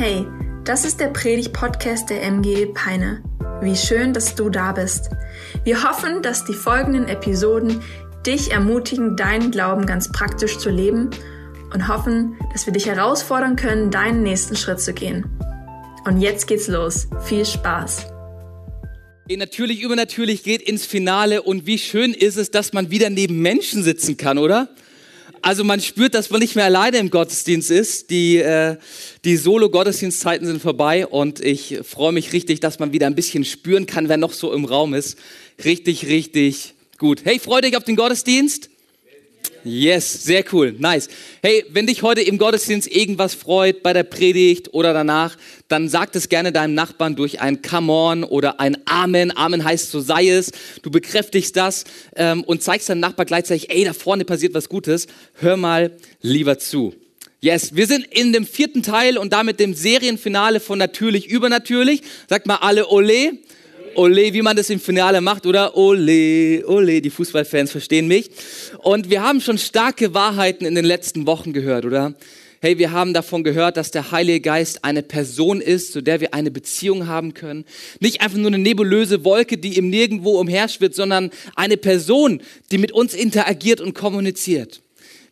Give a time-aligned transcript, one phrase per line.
[0.00, 0.28] Hey,
[0.64, 3.20] das ist der Predig-Podcast der MG Peine.
[3.60, 5.10] Wie schön, dass du da bist.
[5.64, 7.82] Wir hoffen, dass die folgenden Episoden
[8.24, 11.10] dich ermutigen, deinen Glauben ganz praktisch zu leben
[11.74, 15.26] und hoffen, dass wir dich herausfordern können, deinen nächsten Schritt zu gehen.
[16.04, 17.08] Und jetzt geht's los.
[17.24, 18.06] Viel Spaß.
[19.28, 23.82] Natürlich, übernatürlich geht ins Finale und wie schön ist es, dass man wieder neben Menschen
[23.82, 24.68] sitzen kann, oder?
[25.42, 28.10] Also man spürt, dass man nicht mehr alleine im Gottesdienst ist.
[28.10, 28.76] Die, äh,
[29.24, 33.86] die Solo-Gottesdienstzeiten sind vorbei und ich freue mich richtig, dass man wieder ein bisschen spüren
[33.86, 35.18] kann, wer noch so im Raum ist.
[35.64, 37.20] Richtig, richtig gut.
[37.24, 38.70] Hey, freut euch auf den Gottesdienst?
[39.64, 41.08] Yes, sehr cool, nice.
[41.42, 46.14] Hey, wenn dich heute im Gottesdienst irgendwas freut, bei der Predigt oder danach, dann sag
[46.14, 49.36] es gerne deinem Nachbarn durch ein Come on oder ein Amen.
[49.36, 50.52] Amen heißt so sei es.
[50.82, 51.84] Du bekräftigst das
[52.16, 55.06] ähm, und zeigst deinem Nachbar gleichzeitig, ey, da vorne passiert was Gutes.
[55.34, 56.94] Hör mal lieber zu.
[57.40, 62.02] Yes, wir sind in dem vierten Teil und damit dem Serienfinale von Natürlich Übernatürlich.
[62.28, 63.38] Sagt mal alle Ole.
[63.98, 65.76] Ole, wie man das im Finale macht, oder?
[65.76, 68.30] Ole, ole, die Fußballfans verstehen mich.
[68.84, 72.14] Und wir haben schon starke Wahrheiten in den letzten Wochen gehört, oder?
[72.60, 76.32] Hey, wir haben davon gehört, dass der Heilige Geist eine Person ist, zu der wir
[76.32, 77.64] eine Beziehung haben können.
[77.98, 82.92] Nicht einfach nur eine nebulöse Wolke, die im Nirgendwo umherschwirrt, sondern eine Person, die mit
[82.92, 84.80] uns interagiert und kommuniziert.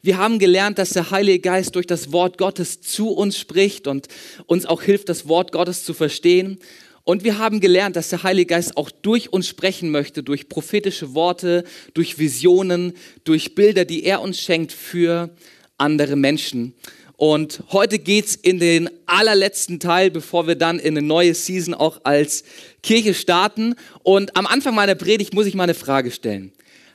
[0.02, 4.08] Wir haben gelernt, dass der Heilige Geist durch das Wort Gottes zu uns spricht und
[4.46, 6.58] uns auch hilft, das Wort Gottes zu verstehen.
[7.06, 11.14] Und wir haben gelernt, dass der Heilige Geist auch durch uns sprechen möchte, durch prophetische
[11.14, 11.62] Worte,
[11.94, 15.30] durch Visionen, durch Bilder, die er uns schenkt für
[15.78, 16.74] andere Menschen.
[17.16, 22.00] Und heute geht's in den allerletzten Teil, bevor wir dann in eine neue Season auch
[22.02, 22.42] als
[22.82, 23.76] Kirche starten.
[24.02, 26.50] Und am Anfang meiner Predigt muss ich mal eine Frage stellen.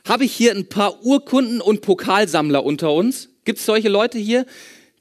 [0.06, 3.30] Habe ich hier ein paar Urkunden und Pokalsammler unter uns?
[3.46, 4.44] Gibt es solche Leute hier,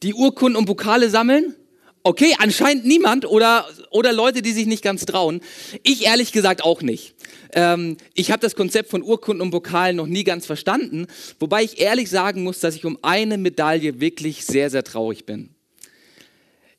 [0.04, 1.54] die Urkunden und Pokale sammeln?
[2.04, 5.40] Okay, anscheinend niemand oder, oder Leute, die sich nicht ganz trauen.
[5.84, 7.14] Ich ehrlich gesagt auch nicht.
[7.54, 11.06] Ähm, ich habe das Konzept von Urkunden und Pokalen noch nie ganz verstanden,
[11.40, 15.50] wobei ich ehrlich sagen muss, dass ich um eine Medaille wirklich sehr, sehr traurig bin.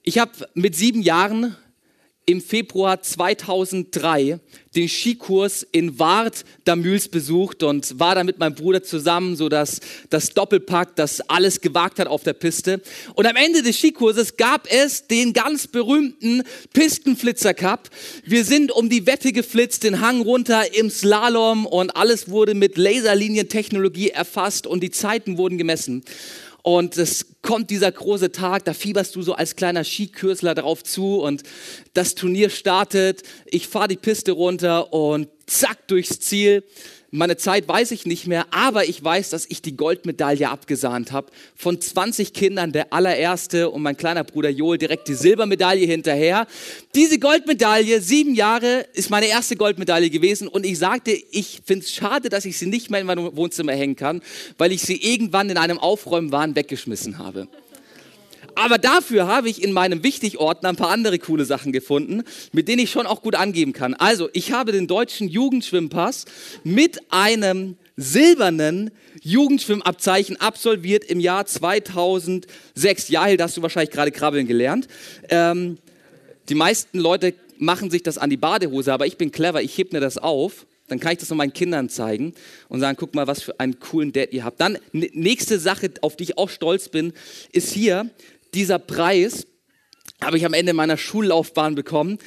[0.02, 1.56] Ich habe mit sieben Jahren
[2.24, 4.38] im Februar 2003
[4.76, 9.80] den Skikurs in Wart Damüls besucht und war da mit meinem Bruder zusammen, so dass
[10.08, 12.80] das Doppelpack, das alles gewagt hat auf der Piste.
[13.14, 17.90] Und am Ende des Skikurses gab es den ganz berühmten Pistenflitzer Cup.
[18.24, 22.78] Wir sind um die Wette geflitzt, den Hang runter im Slalom und alles wurde mit
[22.78, 26.04] Laserlinientechnologie erfasst und die Zeiten wurden gemessen.
[26.62, 31.20] Und es kommt dieser große Tag, da fieberst du so als kleiner Skikürzler drauf zu
[31.20, 31.42] und
[31.92, 33.22] das Turnier startet.
[33.46, 36.62] Ich fahre die Piste runter und zack durchs Ziel.
[37.14, 41.30] Meine Zeit weiß ich nicht mehr, aber ich weiß, dass ich die Goldmedaille abgesahnt habe.
[41.54, 46.46] Von 20 Kindern der allererste und mein kleiner Bruder Joel direkt die Silbermedaille hinterher.
[46.94, 51.92] Diese Goldmedaille, sieben Jahre, ist meine erste Goldmedaille gewesen und ich sagte, ich finde es
[51.92, 54.22] schade, dass ich sie nicht mehr in meinem Wohnzimmer hängen kann,
[54.56, 57.46] weil ich sie irgendwann in einem Aufräumwahn weggeschmissen habe.
[58.54, 62.80] Aber dafür habe ich in meinem Wichtigordner ein paar andere coole Sachen gefunden, mit denen
[62.80, 63.94] ich schon auch gut angeben kann.
[63.94, 66.24] Also, ich habe den deutschen Jugendschwimmpass
[66.64, 68.90] mit einem silbernen
[69.22, 73.08] Jugendschwimmabzeichen absolviert im Jahr 2006.
[73.08, 74.88] Jahil, da hast du wahrscheinlich gerade krabbeln gelernt.
[75.28, 75.78] Ähm,
[76.48, 79.92] die meisten Leute machen sich das an die Badehose, aber ich bin clever, ich heb
[79.92, 82.34] mir das auf dann kann ich das noch meinen Kindern zeigen
[82.68, 84.60] und sagen, guck mal, was für einen coolen Dad ihr habt.
[84.60, 87.14] Dann nächste Sache, auf die ich auch stolz bin,
[87.50, 88.10] ist hier
[88.54, 89.46] dieser Preis
[90.22, 92.18] habe ich am Ende meiner Schullaufbahn bekommen.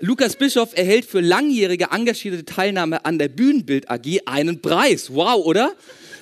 [0.00, 5.14] Lukas Bischof erhält für langjährige engagierte Teilnahme an der Bühnenbild AG einen Preis.
[5.14, 5.74] Wow, oder?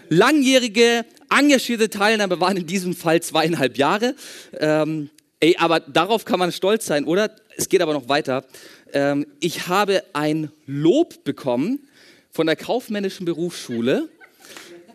[0.08, 4.14] Langjährige engagierte Teilnahme waren in diesem Fall zweieinhalb Jahre.
[4.58, 5.08] Ähm,
[5.40, 7.34] ey, aber darauf kann man stolz sein, oder?
[7.56, 8.44] Es geht aber noch weiter.
[8.92, 11.88] Ähm, ich habe ein Lob bekommen
[12.30, 14.08] von der kaufmännischen Berufsschule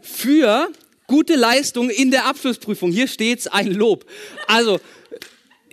[0.01, 0.72] für
[1.09, 2.91] Gute Leistung in der Abschlussprüfung.
[2.91, 4.06] Hier steht's ein Lob.
[4.45, 4.81] Also,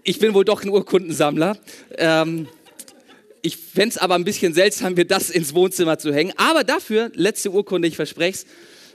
[0.04, 1.58] ich bin wohl doch ein Urkundensammler.
[1.98, 2.46] Ähm,
[3.42, 6.32] ich fände es aber ein bisschen seltsam, mir das ins Wohnzimmer zu hängen.
[6.36, 8.46] Aber dafür, letzte Urkunde, ich verspreche es,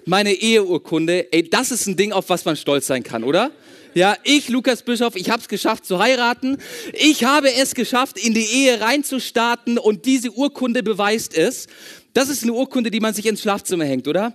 [0.05, 1.27] meine Eheurkunde.
[1.33, 3.51] Ey, das ist ein Ding, auf was man stolz sein kann, oder?
[3.93, 6.57] Ja, ich, Lukas Bischof, ich habe es geschafft zu heiraten.
[6.93, 11.67] Ich habe es geschafft, in die Ehe reinzustarten und diese Urkunde beweist es.
[12.13, 14.33] Das ist eine Urkunde, die man sich ins Schlafzimmer hängt, oder?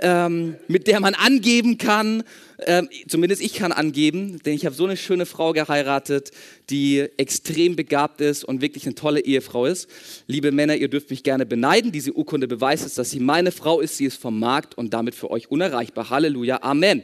[0.00, 2.22] ähm, mit der man angeben kann,
[2.66, 6.30] ähm, zumindest ich kann angeben, denn ich habe so eine schöne Frau geheiratet,
[6.70, 9.88] die extrem begabt ist und wirklich eine tolle Ehefrau ist.
[10.26, 11.92] Liebe Männer, ihr dürft mich gerne beneiden.
[11.92, 13.96] Diese Urkunde beweist es, dass sie meine Frau ist.
[13.96, 16.10] Sie ist vom Markt und damit für euch unerreichbar.
[16.10, 17.02] Halleluja, Amen.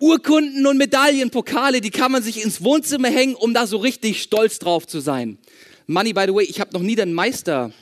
[0.00, 4.22] Urkunden und Medaillen, Pokale, die kann man sich ins Wohnzimmer hängen, um da so richtig
[4.22, 5.38] stolz drauf zu sein.
[5.88, 7.72] Money, by the way, ich habe noch nie den Meister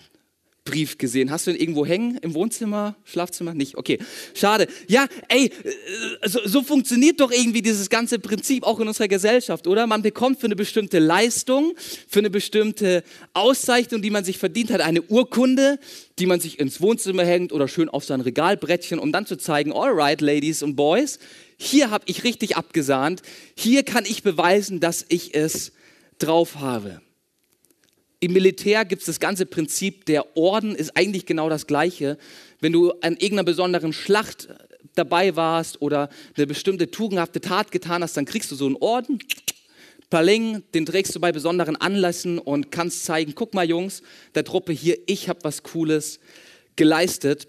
[0.66, 1.30] Brief gesehen.
[1.30, 2.18] Hast du ihn irgendwo hängen?
[2.18, 3.54] Im Wohnzimmer, Schlafzimmer?
[3.54, 3.78] Nicht?
[3.78, 3.98] Okay,
[4.34, 4.66] schade.
[4.88, 9.66] Ja, ey, äh, so, so, funktioniert doch irgendwie dieses ganze Prinzip auch in unserer Gesellschaft,
[9.66, 9.86] oder?
[9.86, 11.72] Man bekommt für eine bestimmte Leistung,
[12.08, 13.02] für eine bestimmte
[13.32, 15.78] Auszeichnung, die man sich verdient hat, eine Urkunde,
[16.18, 19.72] die man sich ins Wohnzimmer hängt oder schön auf sein Regalbrettchen, um dann zu zeigen,
[19.72, 21.18] alright, Ladies und Boys,
[21.56, 23.22] hier habe ich richtig abgesahnt,
[23.54, 25.72] hier kann ich beweisen, dass ich es
[26.18, 27.00] drauf habe.
[28.18, 32.16] Im Militär gibt es das ganze Prinzip, der Orden ist eigentlich genau das gleiche.
[32.60, 34.48] Wenn du an irgendeiner besonderen Schlacht
[34.94, 39.18] dabei warst oder eine bestimmte tugendhafte Tat getan hast, dann kriegst du so einen Orden.
[40.08, 44.02] Paling, den trägst du bei besonderen Anlässen und kannst zeigen, guck mal Jungs,
[44.34, 46.20] der Truppe hier, ich habe was Cooles
[46.76, 47.48] geleistet.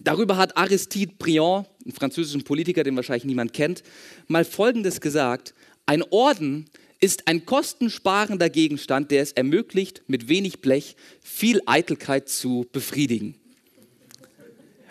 [0.00, 3.82] Darüber hat Aristide Briand, ein französischer Politiker, den wahrscheinlich niemand kennt,
[4.26, 5.54] mal Folgendes gesagt.
[5.86, 6.68] Ein Orden
[7.00, 13.36] ist ein kostensparender Gegenstand, der es ermöglicht, mit wenig Blech viel Eitelkeit zu befriedigen.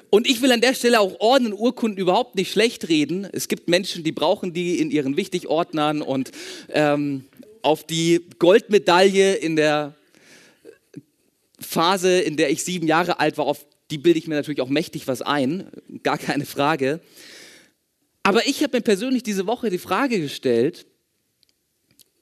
[0.09, 3.27] Und ich will an der Stelle auch Orden und Urkunden überhaupt nicht schlecht reden.
[3.33, 6.31] Es gibt Menschen, die brauchen die in ihren Wichtigordnern und
[6.69, 7.25] ähm,
[7.61, 9.95] auf die Goldmedaille in der
[11.59, 14.69] Phase, in der ich sieben Jahre alt war, auf die bilde ich mir natürlich auch
[14.69, 15.69] mächtig was ein,
[16.03, 17.01] gar keine Frage.
[18.23, 20.85] Aber ich habe mir persönlich diese Woche die Frage gestellt,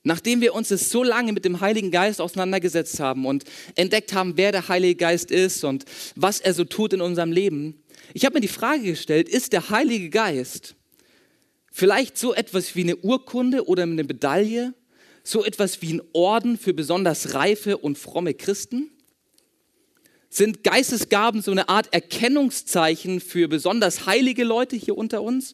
[0.06, 3.44] Nachdem wir uns so lange mit dem Heiligen Geist auseinandergesetzt haben und
[3.74, 5.84] entdeckt haben, wer der Heilige Geist ist und
[6.16, 7.82] was er so tut in unserem Leben,
[8.14, 10.76] ich habe mir die Frage gestellt, ist der Heilige Geist
[11.72, 14.76] vielleicht so etwas wie eine Urkunde oder eine Medaille,
[15.24, 18.92] so etwas wie ein Orden für besonders reife und fromme Christen?
[20.30, 25.54] Sind Geistesgaben so eine Art Erkennungszeichen für besonders heilige Leute hier unter uns?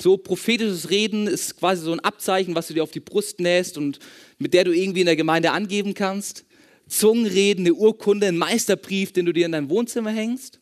[0.00, 3.76] So prophetisches Reden ist quasi so ein Abzeichen, was du dir auf die Brust nähst
[3.76, 3.98] und
[4.38, 6.44] mit der du irgendwie in der Gemeinde angeben kannst.
[6.88, 10.58] Zungenreden, eine Urkunde, ein Meisterbrief, den du dir in dein Wohnzimmer hängst.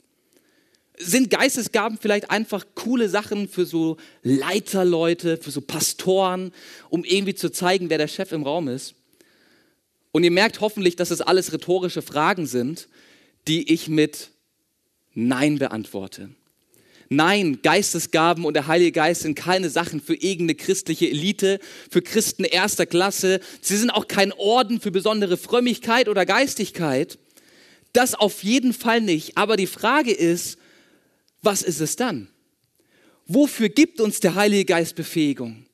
[0.99, 6.53] Sind Geistesgaben vielleicht einfach coole Sachen für so Leiterleute, für so Pastoren,
[6.91, 8.95] um irgendwie zu zeigen, wer der Chef im Raum ist?
[10.13, 12.89] Und ihr merkt hoffentlich, dass es alles rhetorische Fragen sind,
[13.49, 14.31] die ich mit
[15.15, 16.31] Nein beantworte.
[17.13, 21.59] Nein, Geistesgaben und der Heilige Geist sind keine Sachen für irgendeine christliche Elite,
[21.91, 23.41] für Christen erster Klasse.
[23.61, 27.19] Sie sind auch kein Orden für besondere Frömmigkeit oder Geistigkeit.
[27.93, 29.37] Das auf jeden Fall nicht.
[29.37, 30.57] Aber die Frage ist,
[31.43, 32.29] was ist es dann?
[33.27, 35.67] Wofür gibt uns der Heilige Geist Befähigung?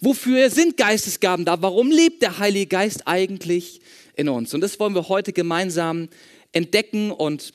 [0.00, 1.60] Wofür sind Geistesgaben da?
[1.60, 3.80] Warum lebt der Heilige Geist eigentlich
[4.14, 4.54] in uns?
[4.54, 6.08] Und das wollen wir heute gemeinsam
[6.54, 7.52] entdecken und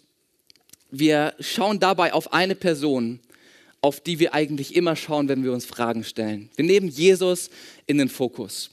[0.91, 3.19] wir schauen dabei auf eine Person,
[3.81, 6.49] auf die wir eigentlich immer schauen, wenn wir uns Fragen stellen.
[6.55, 7.49] Wir nehmen Jesus
[7.85, 8.71] in den Fokus.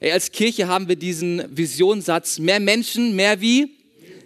[0.00, 3.70] Als Kirche haben wir diesen Visionssatz, mehr Menschen, mehr wie?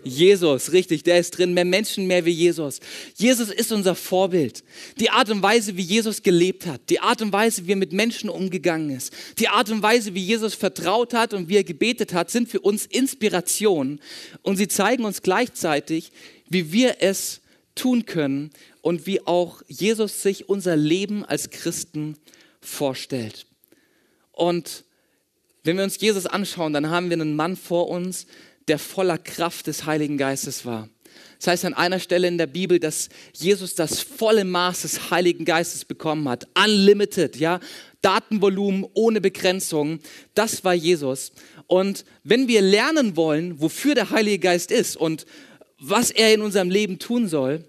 [0.09, 1.55] Jesus, richtig, der ist drin.
[1.55, 2.81] Mehr Menschen, mehr wie Jesus.
[3.17, 4.65] Jesus ist unser Vorbild.
[4.99, 7.93] Die Art und Weise, wie Jesus gelebt hat, die Art und Weise, wie er mit
[7.93, 12.13] Menschen umgegangen ist, die Art und Weise, wie Jesus vertraut hat und wie er gebetet
[12.13, 14.01] hat, sind für uns Inspiration.
[14.43, 16.11] Und sie zeigen uns gleichzeitig,
[16.49, 17.41] wie wir es
[17.75, 18.51] tun können
[18.83, 22.17] und wie auch Jesus sich unser Leben als Christen
[22.61, 23.47] vorstellt.
[24.33, 24.85] Und
[25.65, 28.27] wenn wir uns Jesus anschauen, dann haben wir einen Mann vor uns,
[28.69, 30.89] der voller Kraft des Heiligen Geistes war.
[31.39, 35.45] Das heißt an einer Stelle in der Bibel, dass Jesus das volle Maß des Heiligen
[35.45, 36.49] Geistes bekommen hat.
[36.57, 37.61] Unlimited, ja.
[38.03, 40.01] Datenvolumen ohne Begrenzung.
[40.35, 41.33] Das war Jesus.
[41.67, 45.27] Und wenn wir lernen wollen, wofür der Heilige Geist ist und
[45.79, 47.65] was er in unserem Leben tun soll,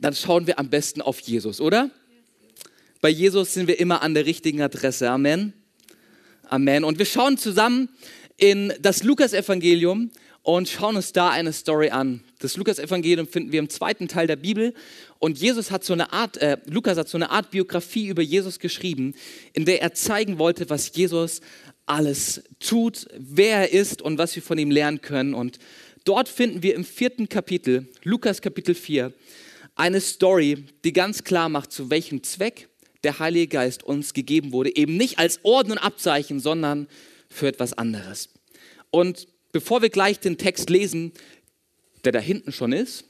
[0.00, 1.90] dann schauen wir am besten auf Jesus, oder?
[3.00, 5.10] Bei Jesus sind wir immer an der richtigen Adresse.
[5.10, 5.52] Amen.
[6.48, 6.82] Amen.
[6.82, 7.88] Und wir schauen zusammen
[8.40, 10.10] in das Lukas-Evangelium
[10.42, 12.24] und schauen uns da eine Story an.
[12.40, 14.74] Das Lukas-Evangelium finden wir im zweiten Teil der Bibel.
[15.18, 18.58] Und Jesus hat so eine Art, äh, Lukas hat so eine Art Biografie über Jesus
[18.58, 19.14] geschrieben,
[19.52, 21.40] in der er zeigen wollte, was Jesus
[21.86, 25.34] alles tut, wer er ist und was wir von ihm lernen können.
[25.34, 25.58] Und
[26.04, 29.12] Dort finden wir im vierten Kapitel, Lukas Kapitel 4,
[29.74, 32.68] eine Story, die ganz klar macht, zu welchem Zweck
[33.04, 34.74] der Heilige Geist uns gegeben wurde.
[34.76, 36.86] Eben nicht als Orden und Abzeichen, sondern
[37.30, 38.28] für etwas anderes.
[38.90, 41.12] Und bevor wir gleich den Text lesen,
[42.04, 43.04] der da hinten schon ist,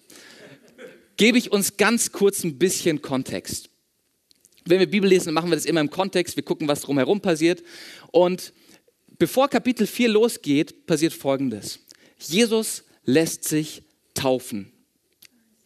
[1.17, 3.71] gebe ich uns ganz kurz ein bisschen Kontext.
[4.65, 6.37] Wenn wir Bibel lesen, machen wir das immer im Kontext.
[6.37, 7.63] Wir gucken, was drumherum passiert.
[8.13, 8.53] Und
[9.19, 11.81] bevor Kapitel 4 losgeht, passiert Folgendes.
[12.19, 13.83] Jesus lässt sich
[14.15, 14.73] taufen.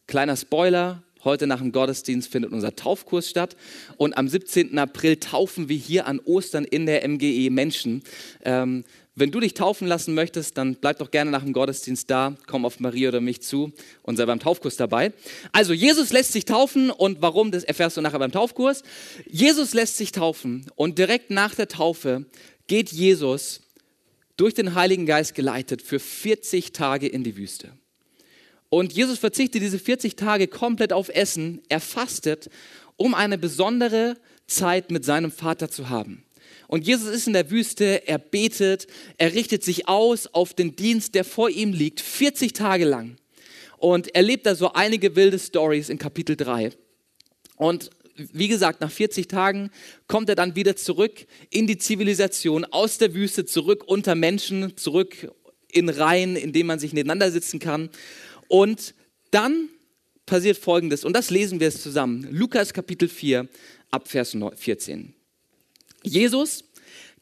[0.07, 3.57] Kleiner Spoiler, Heute nach dem Gottesdienst findet unser Taufkurs statt.
[3.97, 4.79] Und am 17.
[4.79, 8.03] April taufen wir hier an Ostern in der MGE Menschen.
[8.45, 8.85] Ähm,
[9.17, 12.65] wenn du dich taufen lassen möchtest, dann bleib doch gerne nach dem Gottesdienst da, komm
[12.65, 15.13] auf Maria oder mich zu und sei beim Taufkurs dabei.
[15.53, 18.83] Also Jesus lässt sich taufen und warum, das erfährst du nachher beim Taufkurs.
[19.31, 22.27] Jesus lässt sich taufen und direkt nach der Taufe
[22.67, 23.61] geht Jesus
[24.37, 27.71] durch den Heiligen Geist geleitet für 40 Tage in die Wüste.
[28.75, 31.63] Und Jesus verzichtet diese 40 Tage komplett auf Essen.
[31.69, 32.51] Er fastet,
[32.97, 34.17] um eine besondere
[34.49, 36.25] Zeit mit seinem Vater zu haben.
[36.67, 41.15] Und Jesus ist in der Wüste, er betet, er richtet sich aus auf den Dienst,
[41.15, 43.17] der vor ihm liegt, 40 Tage lang.
[43.79, 46.73] Und er lebt da so einige wilde Stories in Kapitel 3.
[47.55, 49.71] Und wie gesagt, nach 40 Tagen
[50.09, 55.29] kommt er dann wieder zurück in die Zivilisation, aus der Wüste zurück unter Menschen, zurück
[55.75, 57.91] in Reihen, in denen man sich nebeneinander sitzen kann.
[58.49, 58.95] Und
[59.31, 59.69] dann
[60.27, 62.27] passiert Folgendes, und das lesen wir es zusammen.
[62.31, 63.49] Lukas Kapitel 4
[63.91, 65.15] ab Vers 14.
[66.03, 66.65] Jesus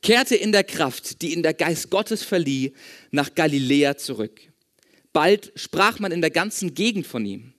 [0.03, 2.73] kehrte in der Kraft, die in der Geist Gottes verlieh,
[3.11, 4.41] nach Galiläa zurück.
[5.13, 7.53] Bald sprach man in der ganzen Gegend von ihm.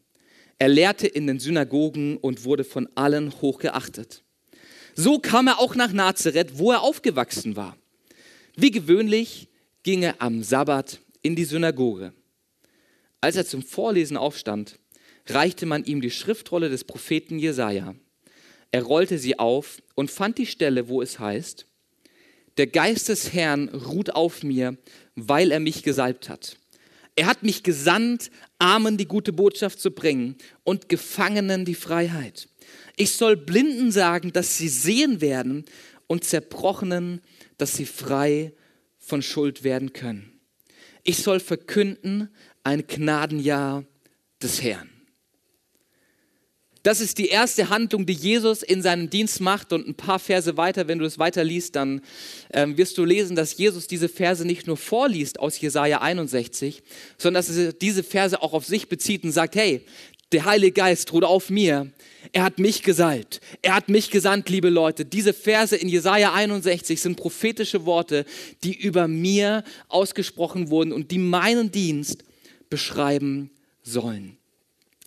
[0.60, 4.24] Er lehrte in den Synagogen und wurde von allen hochgeachtet.
[4.96, 7.78] So kam er auch nach Nazareth, wo er aufgewachsen war.
[8.56, 9.48] Wie gewöhnlich
[9.82, 12.14] ging er am Sabbat in die Synagoge.
[13.24, 14.80] Als er zum Vorlesen aufstand,
[15.28, 17.96] reichte man ihm die Schriftrolle des Propheten Jesaja.
[18.72, 21.66] Er rollte sie auf und fand die Stelle, wo es heißt:
[22.58, 24.76] Der Geist des Herrn ruht auf mir,
[25.16, 26.58] weil er mich gesalbt hat.
[27.16, 32.50] Er hat mich gesandt, Armen die gute Botschaft zu bringen und Gefangenen die Freiheit.
[32.98, 35.64] Ich soll Blinden sagen, dass sie sehen werden
[36.08, 37.22] und Zerbrochenen,
[37.58, 38.52] dass sie frei
[39.00, 40.34] von Schuld werden können.
[41.06, 42.30] Ich soll verkünden
[42.64, 43.84] ein Gnadenjahr
[44.42, 44.90] des Herrn.
[46.84, 49.72] Das ist die erste Handlung, die Jesus in seinem Dienst macht.
[49.72, 52.02] Und ein paar Verse weiter, wenn du es weiter liest, dann
[52.52, 56.84] ähm, wirst du lesen, dass Jesus diese Verse nicht nur vorliest aus Jesaja 61,
[57.18, 59.86] sondern dass er diese Verse auch auf sich bezieht und sagt: Hey,
[60.34, 61.90] der Heilige Geist ruht auf mir.
[62.34, 63.40] Er hat mich gesalbt.
[63.62, 65.06] Er hat mich gesandt, liebe Leute.
[65.06, 68.26] Diese Verse in Jesaja 61 sind prophetische Worte,
[68.64, 72.26] die über mir ausgesprochen wurden und die meinen Dienst
[72.74, 73.52] beschreiben
[73.84, 74.36] sollen.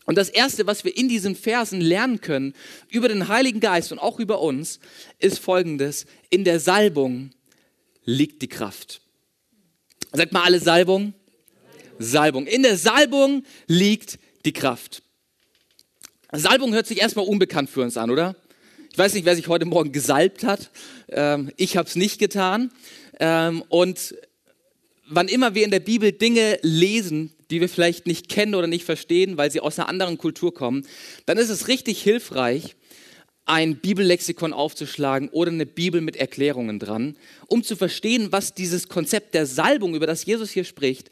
[0.04, 2.54] Und das Erste, was wir in diesen Versen lernen können
[2.90, 4.78] über den Heiligen Geist und auch über uns,
[5.18, 6.06] ist Folgendes.
[6.30, 7.32] In der Salbung
[8.04, 9.00] liegt die Kraft.
[10.12, 11.12] Sagt mal alle Salbung.
[11.98, 12.46] Salbung.
[12.46, 15.02] In der Salbung liegt die Kraft.
[16.30, 18.36] Salbung hört sich erstmal unbekannt für uns an, oder?
[18.92, 20.70] Ich weiß nicht, wer sich heute Morgen gesalbt hat.
[21.08, 22.70] Ähm, ich habe es nicht getan.
[23.18, 24.14] Ähm, und
[25.08, 28.84] wann immer wir in der Bibel Dinge lesen, die wir vielleicht nicht kennen oder nicht
[28.84, 30.86] verstehen, weil sie aus einer anderen Kultur kommen,
[31.26, 32.76] dann ist es richtig hilfreich,
[33.44, 39.34] ein Bibellexikon aufzuschlagen oder eine Bibel mit Erklärungen dran, um zu verstehen, was dieses Konzept
[39.34, 41.10] der Salbung, über das Jesus hier spricht,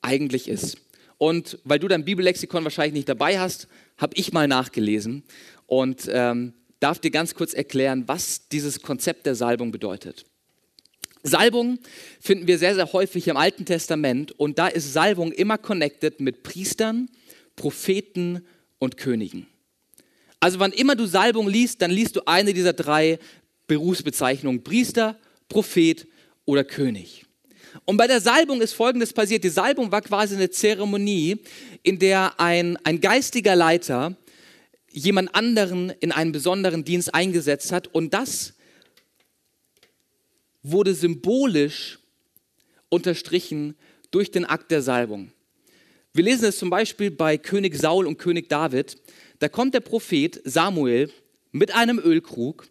[0.00, 0.78] eigentlich ist.
[1.18, 5.22] Und weil du dein Bibellexikon wahrscheinlich nicht dabei hast, habe ich mal nachgelesen
[5.66, 10.24] und ähm, darf dir ganz kurz erklären, was dieses Konzept der Salbung bedeutet.
[11.24, 11.78] Salbung
[12.20, 16.42] finden wir sehr, sehr häufig im Alten Testament und da ist Salbung immer connected mit
[16.42, 17.08] Priestern,
[17.56, 18.46] Propheten
[18.78, 19.46] und Königen.
[20.38, 23.18] Also wann immer du Salbung liest, dann liest du eine dieser drei
[23.66, 26.06] Berufsbezeichnungen, Priester, Prophet
[26.44, 27.24] oder König.
[27.86, 29.42] Und bei der Salbung ist Folgendes passiert.
[29.42, 31.38] Die Salbung war quasi eine Zeremonie,
[31.82, 34.14] in der ein, ein geistiger Leiter
[34.90, 38.54] jemand anderen in einen besonderen Dienst eingesetzt hat und das
[40.64, 42.00] wurde symbolisch
[42.88, 43.76] unterstrichen
[44.10, 45.30] durch den Akt der Salbung.
[46.12, 48.96] Wir lesen es zum Beispiel bei König Saul und König David.
[49.38, 51.10] Da kommt der Prophet Samuel
[51.52, 52.66] mit einem Ölkrug.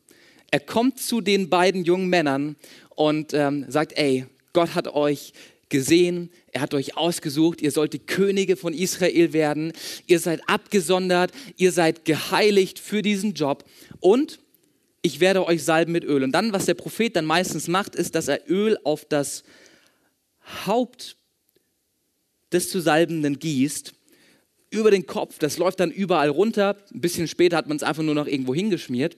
[0.51, 2.55] Er kommt zu den beiden jungen Männern
[2.95, 5.33] und ähm, sagt, ey, Gott hat euch
[5.69, 9.73] gesehen, er hat euch ausgesucht, ihr sollt die Könige von Israel werden,
[10.05, 13.65] ihr seid abgesondert, ihr seid geheiligt für diesen Job
[13.99, 14.39] und
[15.03, 16.23] ich werde euch salben mit Öl.
[16.23, 19.43] Und dann, was der Prophet dann meistens macht, ist, dass er Öl auf das
[20.65, 21.17] Haupt
[22.51, 23.93] des zu Salbenden gießt,
[24.71, 25.37] über den Kopf.
[25.37, 26.77] Das läuft dann überall runter.
[26.91, 29.15] Ein bisschen später hat man es einfach nur noch irgendwo hingeschmiert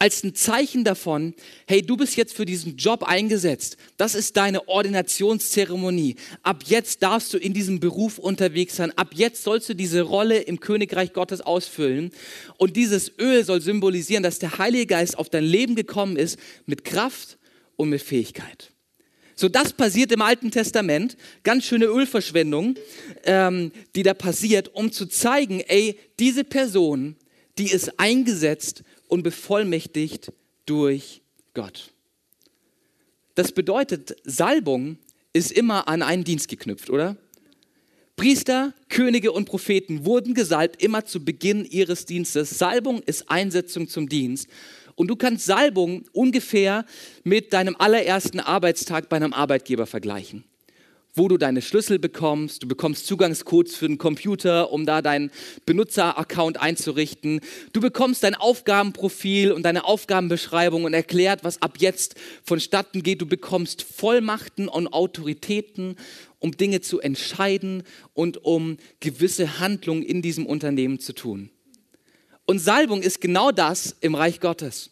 [0.00, 1.34] als ein Zeichen davon,
[1.68, 3.76] hey, du bist jetzt für diesen Job eingesetzt.
[3.98, 6.16] Das ist deine Ordinationszeremonie.
[6.42, 8.96] Ab jetzt darfst du in diesem Beruf unterwegs sein.
[8.96, 12.12] Ab jetzt sollst du diese Rolle im Königreich Gottes ausfüllen.
[12.56, 16.82] Und dieses Öl soll symbolisieren, dass der Heilige Geist auf dein Leben gekommen ist mit
[16.84, 17.36] Kraft
[17.76, 18.72] und mit Fähigkeit.
[19.36, 21.18] So, das passiert im Alten Testament.
[21.42, 22.76] Ganz schöne Ölverschwendung,
[23.24, 27.16] ähm, die da passiert, um zu zeigen, ey, diese Person,
[27.58, 30.32] die ist eingesetzt und bevollmächtigt
[30.66, 31.22] durch
[31.54, 31.92] Gott.
[33.34, 34.98] Das bedeutet, Salbung
[35.32, 37.16] ist immer an einen Dienst geknüpft, oder?
[38.16, 42.58] Priester, Könige und Propheten wurden gesalbt immer zu Beginn ihres Dienstes.
[42.58, 44.48] Salbung ist Einsetzung zum Dienst.
[44.94, 46.84] Und du kannst Salbung ungefähr
[47.24, 50.44] mit deinem allerersten Arbeitstag bei einem Arbeitgeber vergleichen
[51.14, 52.62] wo du deine Schlüssel bekommst.
[52.62, 55.30] Du bekommst Zugangscodes für den Computer, um da deinen
[55.66, 57.40] Benutzeraccount einzurichten.
[57.72, 62.14] Du bekommst dein Aufgabenprofil und deine Aufgabenbeschreibung und erklärt, was ab jetzt
[62.44, 63.20] vonstatten geht.
[63.20, 65.96] Du bekommst Vollmachten und Autoritäten,
[66.38, 67.82] um Dinge zu entscheiden
[68.14, 71.50] und um gewisse Handlungen in diesem Unternehmen zu tun.
[72.46, 74.90] Und Salbung ist genau das im Reich Gottes.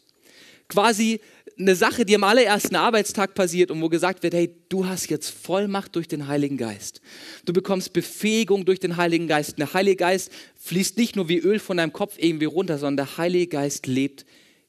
[0.69, 1.19] Quasi
[1.59, 5.29] eine Sache, die am allerersten Arbeitstag passiert und wo gesagt wird, hey, du hast jetzt
[5.29, 7.01] Vollmacht durch den Heiligen Geist.
[7.45, 9.59] Du bekommst Befähigung durch den Heiligen Geist.
[9.59, 13.17] Der Heilige Geist fließt nicht nur wie Öl von deinem Kopf irgendwie runter, sondern der
[13.17, 14.25] Heilige Geist lebt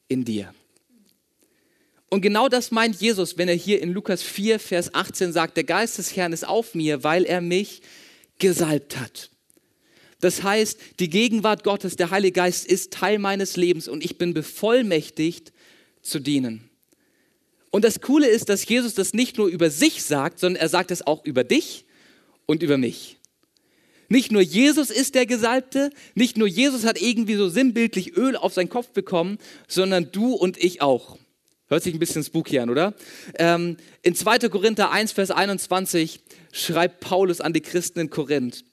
[0.09, 0.53] in dir.
[2.09, 5.63] Und genau das meint Jesus, wenn er hier in Lukas 4, Vers 18 sagt, der
[5.63, 7.81] Geist des Herrn ist auf mir, weil er mich
[8.37, 9.29] gesalbt hat.
[10.19, 14.33] Das heißt, die Gegenwart Gottes, der Heilige Geist ist Teil meines Lebens und ich bin
[14.33, 15.53] bevollmächtigt
[16.01, 16.70] zu dienen.
[17.71, 20.91] Und das Coole ist, dass Jesus das nicht nur über sich sagt, sondern er sagt
[20.91, 21.85] es auch über dich
[22.45, 23.17] und über mich.
[24.09, 28.53] Nicht nur Jesus ist der Gesalbte, nicht nur Jesus hat irgendwie so sinnbildlich Öl auf
[28.53, 29.37] seinen Kopf bekommen,
[29.69, 31.17] sondern du und ich auch.
[31.67, 32.93] Hört sich ein bisschen spooky an, oder?
[33.35, 34.49] Ähm, in 2.
[34.49, 36.19] Korinther 1, Vers 21
[36.51, 38.65] schreibt Paulus an die Christen in Korinth.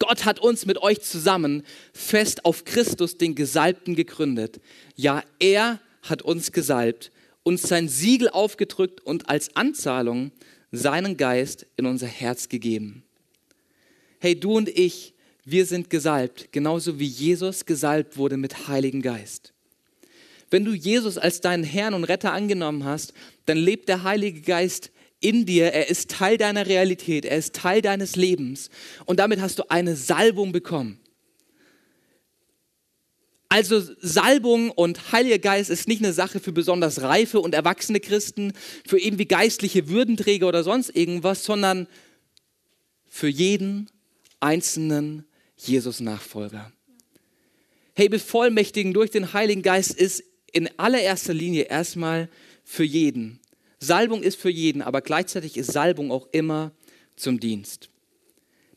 [0.00, 4.60] Gott hat uns mit euch zusammen fest auf Christus, den Gesalbten, gegründet.
[4.96, 10.32] Ja, er hat uns gesalbt uns sein Siegel aufgedrückt und als Anzahlung
[10.70, 13.04] seinen Geist in unser Herz gegeben.
[14.20, 15.14] Hey, du und ich,
[15.44, 19.54] wir sind gesalbt, genauso wie Jesus gesalbt wurde mit Heiligen Geist.
[20.50, 23.12] Wenn du Jesus als deinen Herrn und Retter angenommen hast,
[23.46, 24.90] dann lebt der Heilige Geist
[25.20, 28.70] in dir, er ist Teil deiner Realität, er ist Teil deines Lebens
[29.04, 31.00] und damit hast du eine Salbung bekommen.
[33.48, 38.52] Also Salbung und Heiliger Geist ist nicht eine Sache für besonders reife und erwachsene Christen,
[38.86, 41.86] für irgendwie geistliche Würdenträger oder sonst irgendwas, sondern
[43.08, 43.90] für jeden
[44.40, 45.24] einzelnen
[45.56, 46.72] Jesus-Nachfolger.
[47.94, 52.28] Hey, bevollmächtigen durch den Heiligen Geist ist in allererster Linie erstmal
[52.64, 53.40] für jeden.
[53.80, 56.72] Salbung ist für jeden, aber gleichzeitig ist Salbung auch immer
[57.16, 57.88] zum Dienst.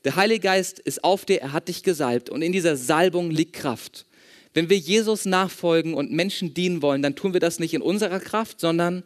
[0.05, 3.53] Der Heilige Geist ist auf dir, er hat dich gesalbt und in dieser Salbung liegt
[3.53, 4.05] Kraft.
[4.53, 8.19] Wenn wir Jesus nachfolgen und Menschen dienen wollen, dann tun wir das nicht in unserer
[8.19, 9.03] Kraft, sondern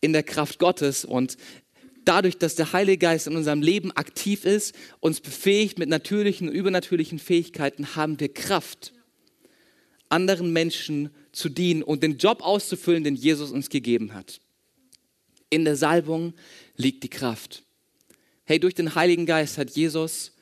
[0.00, 1.04] in der Kraft Gottes.
[1.04, 1.36] Und
[2.04, 6.54] dadurch, dass der Heilige Geist in unserem Leben aktiv ist, uns befähigt mit natürlichen und
[6.54, 8.94] übernatürlichen Fähigkeiten, haben wir Kraft,
[10.08, 14.40] anderen Menschen zu dienen und den Job auszufüllen, den Jesus uns gegeben hat.
[15.50, 16.32] In der Salbung
[16.76, 17.62] liegt die Kraft.
[18.44, 20.32] Hey, durch den Heiligen Geist hat Jesus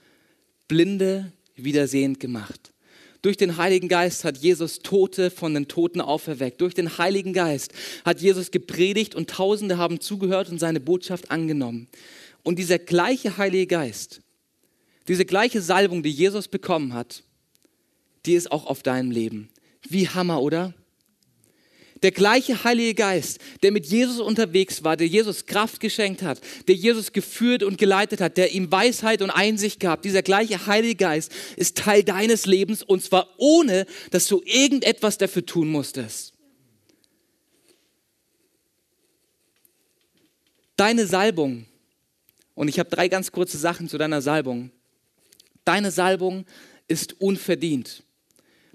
[0.68, 2.72] Blinde wiedersehend gemacht.
[3.26, 6.60] Durch den Heiligen Geist hat Jesus Tote von den Toten auferweckt.
[6.60, 7.72] Durch den Heiligen Geist
[8.04, 11.88] hat Jesus gepredigt und Tausende haben zugehört und seine Botschaft angenommen.
[12.44, 14.20] Und dieser gleiche Heilige Geist,
[15.08, 17.24] diese gleiche Salbung, die Jesus bekommen hat,
[18.26, 19.48] die ist auch auf deinem Leben.
[19.88, 20.72] Wie Hammer, oder?
[22.02, 26.74] Der gleiche Heilige Geist, der mit Jesus unterwegs war, der Jesus Kraft geschenkt hat, der
[26.74, 31.32] Jesus geführt und geleitet hat, der ihm Weisheit und Einsicht gab, dieser gleiche Heilige Geist
[31.56, 36.34] ist Teil deines Lebens und zwar ohne, dass du irgendetwas dafür tun musstest.
[40.76, 41.64] Deine Salbung,
[42.54, 44.70] und ich habe drei ganz kurze Sachen zu deiner Salbung.
[45.64, 46.44] Deine Salbung
[46.88, 48.02] ist unverdient.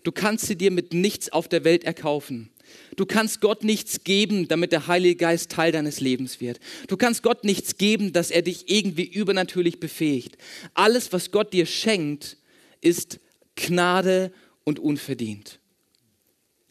[0.04, 2.50] Du kannst sie dir mit nichts auf der Welt erkaufen.
[2.96, 6.60] Du kannst Gott nichts geben, damit der Heilige Geist Teil deines Lebens wird.
[6.88, 10.38] Du kannst Gott nichts geben, dass er dich irgendwie übernatürlich befähigt.
[10.74, 12.38] Alles, was Gott dir schenkt,
[12.82, 13.20] ist
[13.56, 14.32] Gnade
[14.64, 15.60] und unverdient.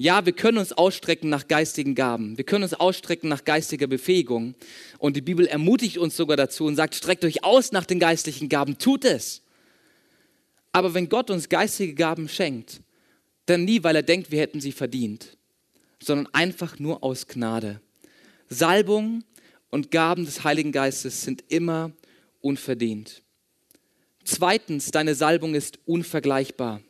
[0.03, 2.39] Ja, wir können uns ausstrecken nach geistigen Gaben.
[2.39, 4.55] Wir können uns ausstrecken nach geistiger Befähigung.
[4.99, 8.49] Und die Bibel ermutigt uns sogar dazu und sagt, streckt euch aus nach den geistlichen
[8.49, 9.43] Gaben, tut es.
[10.73, 12.81] Aber wenn Gott uns geistige Gaben schenkt,
[13.45, 15.37] dann nie, weil er denkt, wir hätten sie verdient,
[16.03, 17.81] sondern einfach nur aus Gnade.
[18.49, 19.23] Salbung
[19.71, 21.93] und Gaben des Heiligen Geistes sind immer
[22.41, 23.23] unverdient.
[24.25, 26.81] Zweitens, deine Salbung ist unvergleichbar.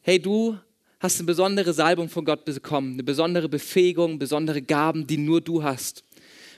[0.00, 0.58] Hey, du
[1.00, 5.62] hast eine besondere Salbung von Gott bekommen, eine besondere Befähigung, besondere Gaben, die nur du
[5.62, 6.02] hast.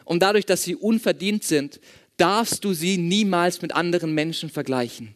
[0.05, 1.81] und dadurch, dass sie unverdient sind,
[2.17, 5.15] darfst du sie niemals mit anderen Menschen vergleichen.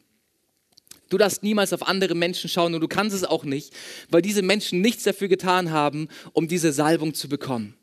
[1.12, 3.74] Du darfst niemals auf andere Menschen schauen und du kannst es auch nicht,
[4.08, 7.74] weil diese Menschen nichts dafür getan haben, um diese Salbung zu bekommen.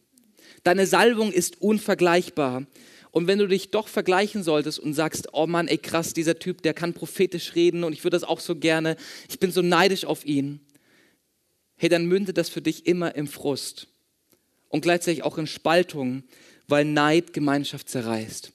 [0.64, 2.66] Deine Salbung ist unvergleichbar.
[3.12, 6.64] Und wenn du dich doch vergleichen solltest und sagst, oh Mann, ey krass, dieser Typ,
[6.64, 8.98] der kann prophetisch reden und ich würde das auch so gerne,
[9.30, 10.60] ich bin so neidisch auf ihn,
[11.76, 13.90] hey, dann mündet das für dich immer im Frust
[14.70, 16.24] und gleichzeitig auch in Spaltung,
[16.68, 18.52] weil Neid Gemeinschaft zerreißt.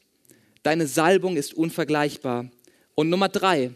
[0.64, 2.50] Deine Salbung ist unvergleichbar.
[2.96, 3.72] Und Nummer drei,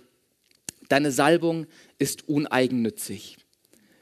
[0.89, 1.67] Deine Salbung
[1.99, 3.37] ist uneigennützig.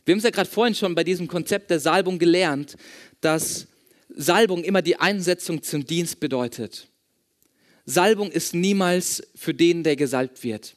[0.05, 2.77] Wir haben es ja gerade vorhin schon bei diesem Konzept der Salbung gelernt,
[3.21, 3.67] dass
[4.09, 6.89] Salbung immer die Einsetzung zum Dienst bedeutet.
[7.85, 10.77] Salbung ist niemals für den, der gesalbt wird.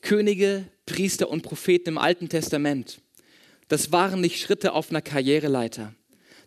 [0.00, 3.00] Könige, Priester und Propheten im Alten Testament,
[3.68, 5.94] das waren nicht Schritte auf einer Karriereleiter.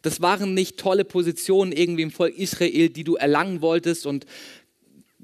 [0.01, 4.25] Das waren nicht tolle Positionen irgendwie im Volk Israel, die du erlangen wolltest und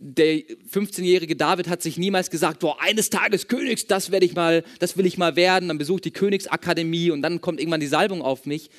[0.03, 4.63] der 15-jährige David hat sich niemals gesagt, boah, eines Tages Königs, das werde ich mal,
[4.79, 7.87] das will ich mal werden, dann besuche ich die Königsakademie und dann kommt irgendwann die
[7.87, 8.71] Salbung auf mich.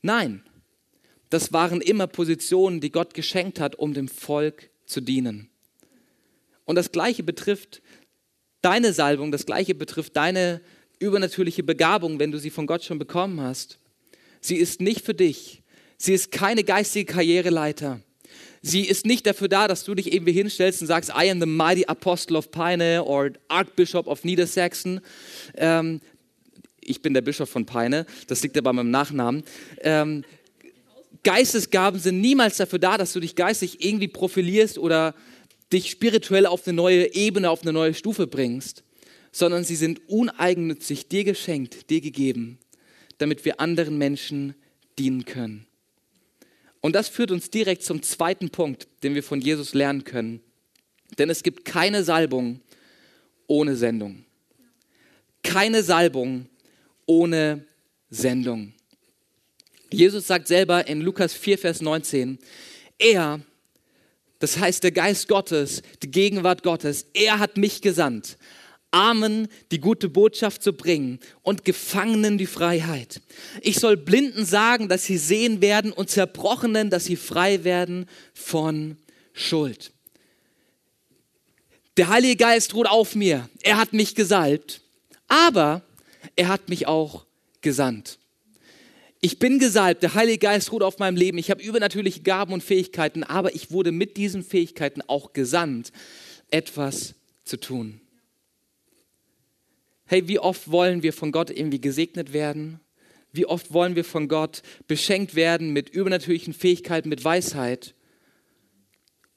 [0.00, 0.42] Nein,
[1.28, 5.50] das waren immer Positionen, die Gott geschenkt hat, um dem Volk zu dienen.
[6.64, 7.82] Und das gleiche betrifft
[8.62, 10.62] deine Salbung, das gleiche betrifft deine
[10.98, 13.78] übernatürliche Begabung, wenn du sie von Gott schon bekommen hast.
[14.40, 15.62] Sie ist nicht für dich.
[15.98, 18.00] Sie ist keine geistige Karriereleiter.
[18.62, 21.46] Sie ist nicht dafür da, dass du dich irgendwie hinstellst und sagst, I am the
[21.46, 25.00] mighty apostle of Peine or Archbishop of Niedersachsen.
[25.56, 26.00] Ähm,
[26.80, 29.42] ich bin der Bischof von Peine, das liegt aber meinem Nachnamen.
[29.80, 30.24] Ähm,
[31.24, 35.14] Geistesgaben sind niemals dafür da, dass du dich geistig irgendwie profilierst oder
[35.72, 38.84] dich spirituell auf eine neue Ebene, auf eine neue Stufe bringst,
[39.32, 42.58] sondern sie sind uneigennützig dir geschenkt, dir gegeben,
[43.18, 44.54] damit wir anderen Menschen
[44.98, 45.66] dienen können.
[46.82, 50.40] Und das führt uns direkt zum zweiten Punkt, den wir von Jesus lernen können.
[51.16, 52.60] Denn es gibt keine Salbung
[53.46, 54.24] ohne Sendung.
[55.42, 56.46] Keine Salbung
[57.06, 57.64] ohne
[58.10, 58.74] Sendung.
[59.92, 62.38] Jesus sagt selber in Lukas 4, Vers 19,
[62.98, 63.40] er,
[64.38, 68.38] das heißt der Geist Gottes, die Gegenwart Gottes, er hat mich gesandt,
[68.92, 73.20] Armen die gute Botschaft zu bringen und Gefangenen die Freiheit.
[73.60, 78.96] Ich soll Blinden sagen, dass sie sehen werden und Zerbrochenen, dass sie frei werden von
[79.32, 79.92] Schuld.
[81.96, 83.48] Der Heilige Geist ruht auf mir.
[83.62, 84.80] Er hat mich gesalbt,
[85.28, 85.82] aber
[86.36, 87.26] er hat mich auch
[87.60, 88.18] gesandt.
[89.20, 91.38] Ich bin gesalbt, der Heilige Geist ruht auf meinem Leben.
[91.38, 95.92] Ich habe übernatürliche Gaben und Fähigkeiten, aber ich wurde mit diesen Fähigkeiten auch gesandt,
[96.50, 98.00] etwas zu tun.
[100.12, 102.80] Hey, wie oft wollen wir von Gott irgendwie gesegnet werden?
[103.32, 107.94] Wie oft wollen wir von Gott beschenkt werden mit übernatürlichen Fähigkeiten, mit Weisheit,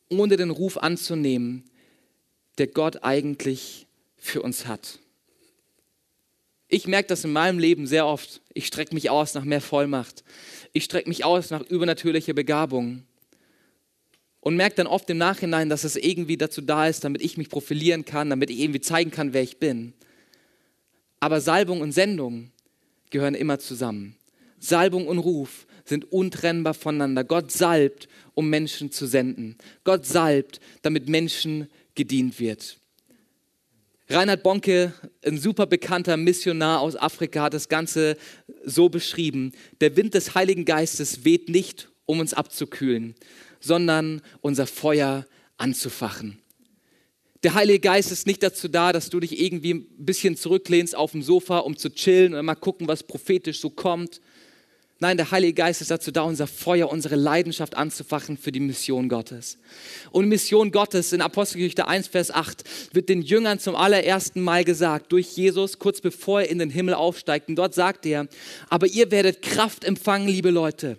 [0.09, 1.63] ohne den Ruf anzunehmen,
[2.57, 4.99] der Gott eigentlich für uns hat?
[6.67, 8.41] Ich merke das in meinem Leben sehr oft.
[8.53, 10.25] Ich strecke mich aus nach mehr Vollmacht.
[10.73, 13.03] Ich strecke mich aus nach übernatürlicher Begabung.
[14.41, 17.47] Und merke dann oft im Nachhinein, dass es irgendwie dazu da ist, damit ich mich
[17.47, 19.93] profilieren kann, damit ich irgendwie zeigen kann, wer ich bin.
[21.19, 22.51] Aber Salbung und Sendung
[23.09, 24.15] gehören immer zusammen.
[24.59, 27.23] Salbung und Ruf sind untrennbar voneinander.
[27.23, 29.57] Gott salbt, um Menschen zu senden.
[29.83, 32.77] Gott salbt, damit Menschen gedient wird.
[34.07, 34.93] Reinhard Bonke,
[35.25, 38.17] ein super bekannter Missionar aus Afrika, hat das Ganze
[38.63, 39.51] so beschrieben.
[39.81, 43.15] Der Wind des Heiligen Geistes weht nicht, um uns abzukühlen,
[43.59, 45.25] sondern unser Feuer
[45.57, 46.39] anzufachen.
[47.43, 51.11] Der Heilige Geist ist nicht dazu da, dass du dich irgendwie ein bisschen zurücklehnst auf
[51.11, 54.21] dem Sofa, um zu chillen und mal gucken, was prophetisch so kommt.
[54.99, 59.09] Nein, der Heilige Geist ist dazu da, unser Feuer, unsere Leidenschaft anzufachen für die Mission
[59.09, 59.57] Gottes.
[60.11, 65.11] Und Mission Gottes in Apostelgeschichte 1, Vers 8 wird den Jüngern zum allerersten Mal gesagt,
[65.11, 67.49] durch Jesus, kurz bevor er in den Himmel aufsteigt.
[67.49, 68.27] Und dort sagt er,
[68.69, 70.97] aber ihr werdet Kraft empfangen, liebe Leute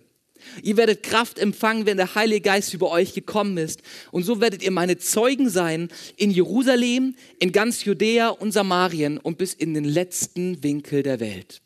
[0.63, 3.83] Ihr werdet Kraft empfangen, wenn der Heilige Geist über euch gekommen ist.
[4.11, 9.39] Und so werdet ihr meine Zeugen sein in Jerusalem, in ganz Judäa und Samarien und
[9.39, 11.61] bis in den letzten Winkel der Welt.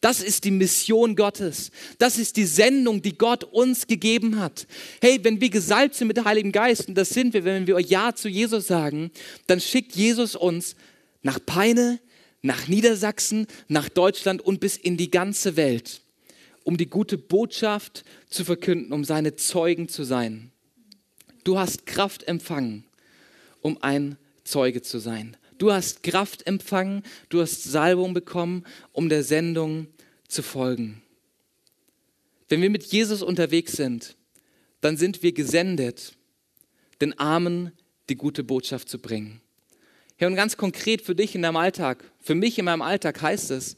[0.00, 1.70] Das ist die Mission Gottes.
[1.98, 4.66] Das ist die Sendung, die Gott uns gegeben hat.
[5.02, 7.78] Hey, wenn wir gesalbt sind mit dem Heiligen Geist, und das sind wir, wenn wir
[7.80, 9.10] Ja zu Jesus sagen,
[9.46, 10.74] dann schickt Jesus uns
[11.22, 12.00] nach Peine,
[12.40, 16.00] nach Niedersachsen, nach Deutschland und bis in die ganze Welt
[16.64, 20.52] um die gute Botschaft zu verkünden, um seine Zeugen zu sein.
[21.44, 22.84] Du hast Kraft empfangen,
[23.60, 25.36] um ein Zeuge zu sein.
[25.58, 29.88] Du hast Kraft empfangen, du hast Salbung bekommen, um der Sendung
[30.28, 31.02] zu folgen.
[32.48, 34.16] Wenn wir mit Jesus unterwegs sind,
[34.80, 36.14] dann sind wir gesendet,
[37.00, 37.72] den Armen
[38.08, 39.40] die gute Botschaft zu bringen.
[40.18, 43.50] Ja, und ganz konkret für dich in deinem Alltag, für mich in meinem Alltag heißt
[43.50, 43.76] es,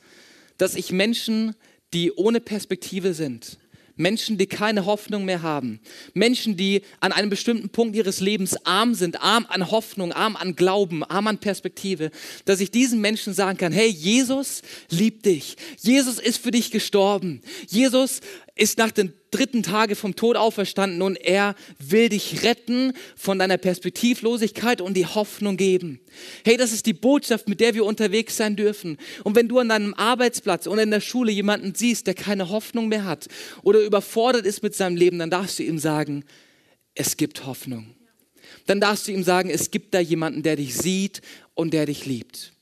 [0.59, 1.55] dass ich Menschen,
[1.93, 3.59] die ohne Perspektive sind,
[3.97, 5.81] Menschen, die keine Hoffnung mehr haben.
[6.15, 10.57] Menschen, die an einem bestimmten Punkt ihres Lebens arm sind, arm an Hoffnung, arm an
[10.57, 12.11] Glauben, arm an Perspektive,
[12.45, 15.57] dass ich diesen Menschen sagen kann, hey, Jesus liebt dich.
[15.79, 17.43] Jesus ist für dich gestorben.
[17.69, 18.21] Jesus
[18.55, 23.57] ist nach den dritten Tage vom Tod auferstanden und er will dich retten von deiner
[23.57, 26.01] Perspektivlosigkeit und die Hoffnung geben.
[26.45, 28.99] Hey, das ist die Botschaft, mit der wir unterwegs sein dürfen.
[29.25, 32.89] Und wenn du an deinem Arbeitsplatz oder in der Schule jemanden siehst, der keine Hoffnung
[32.89, 33.29] mehr hat
[33.63, 36.25] oder überfordert ist mit seinem Leben, dann darfst du ihm sagen,
[36.95, 37.95] es gibt Hoffnung.
[38.67, 41.23] Dann darfst du ihm sagen, es gibt da jemanden, der dich sieht
[41.55, 42.53] und der dich liebt.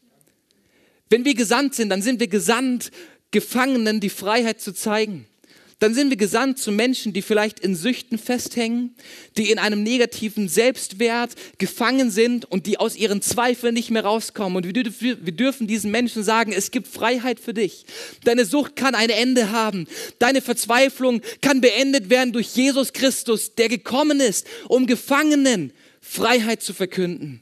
[1.09, 2.93] Wenn wir gesandt sind, dann sind wir gesandt,
[3.33, 5.27] Gefangenen die Freiheit zu zeigen
[5.81, 8.95] dann sind wir gesandt zu Menschen, die vielleicht in Süchten festhängen,
[9.39, 14.57] die in einem negativen Selbstwert gefangen sind und die aus ihren Zweifeln nicht mehr rauskommen.
[14.57, 17.87] Und wir, dürfen diesen Menschen sagen, es gibt Freiheit für dich.
[18.25, 19.87] Deine Sucht kann ein Ende haben.
[20.19, 26.75] Deine Verzweiflung kann beendet werden durch Jesus Christus, der gekommen ist, um Gefangenen Freiheit zu
[26.75, 27.41] verkünden.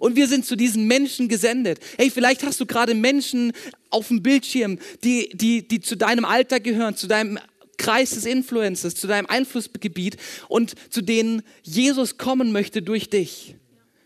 [0.00, 1.78] Und wir sind zu diesen Menschen gesendet.
[1.96, 3.52] Hey, vielleicht hast du gerade Menschen
[3.90, 7.38] auf dem Bildschirm, die, die, die zu deinem Alter gehören, zu deinem
[7.76, 10.16] Kreis des Influencers, zu deinem Einflussgebiet
[10.48, 13.56] und zu denen Jesus kommen möchte durch dich.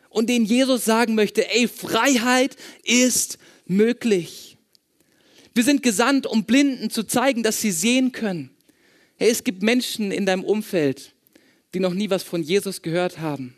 [0.09, 4.56] Und denen Jesus sagen möchte, ey, Freiheit ist möglich.
[5.54, 8.50] Wir sind gesandt, um Blinden zu zeigen, dass sie sehen können.
[9.16, 11.14] Hey, es gibt Menschen in deinem Umfeld,
[11.74, 13.54] die noch nie was von Jesus gehört haben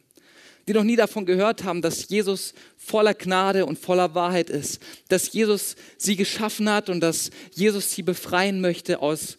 [0.69, 5.33] die noch nie davon gehört haben, dass Jesus voller Gnade und voller Wahrheit ist, dass
[5.33, 9.39] Jesus sie geschaffen hat und dass Jesus sie befreien möchte aus,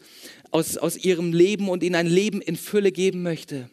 [0.54, 3.70] aus, aus ihrem Leben und ihnen ein Leben in Fülle geben möchte.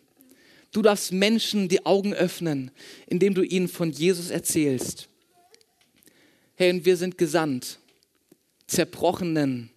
[0.73, 2.71] Du darfst Menschen die Augen öffnen,
[3.07, 5.09] indem du ihnen von Jesus erzählst.
[6.55, 7.81] Hey, und wir sind gesandt,
[8.66, 9.71] Zerbrochenen